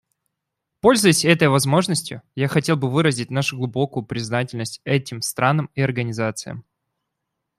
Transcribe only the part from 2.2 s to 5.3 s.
я хотел бы выразить нашу глубокую признательность этим